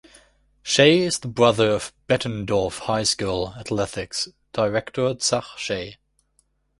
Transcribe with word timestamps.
Shay 0.63 0.97
is 1.01 1.19
the 1.19 1.27
brother 1.27 1.69
of 1.73 1.93
Bettendorf 2.09 2.79
High 2.85 3.03
School 3.03 3.53
athletics 3.59 4.27
director 4.51 5.13
Zach 5.19 5.45
Shay. 5.57 5.97